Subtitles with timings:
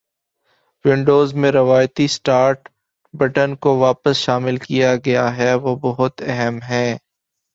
[0.85, 2.59] Windows میں روایتی start
[3.13, 6.91] button کو واپس شامل کیا گیا ہے وہ بہت أہم ہیں